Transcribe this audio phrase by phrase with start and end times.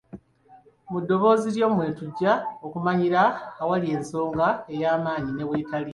[0.91, 2.33] Mu ddoboozi lyo mwe tujja
[2.65, 3.21] okumanyira
[3.61, 5.89] awali ensonga ey'amaanyi ne weetali.